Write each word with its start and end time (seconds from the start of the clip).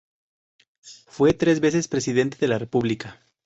Fue 1.09 1.31
tres 1.35 1.59
veces 1.59 1.87
Presidente 1.87 2.37
de 2.39 2.47
la 2.47 2.57
República. 2.57 3.21